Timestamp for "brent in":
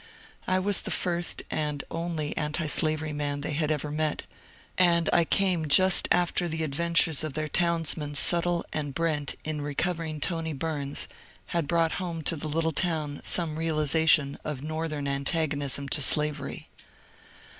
8.95-9.61